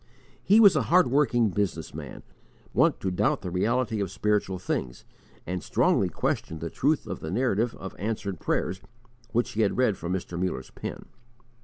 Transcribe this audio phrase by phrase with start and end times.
[0.43, 2.23] He was a hard working business man,
[2.73, 5.05] wont to doubt the reality of spiritual things,
[5.45, 8.81] and strongly questioned the truth of the narrative of answered prayers
[9.31, 10.43] which he had read from Mr.
[10.43, 11.05] Muller's pen.